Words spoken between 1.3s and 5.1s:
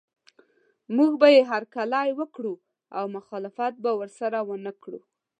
یې هرکلی وکړو او مخالفت به ورسره ونه کړو.